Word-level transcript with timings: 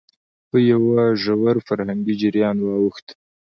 په 0.49 0.57
يوه 0.71 1.03
ژور 1.23 1.57
فرهنګي 1.67 2.13
جريان 2.21 2.57
واوښت، 2.61 3.05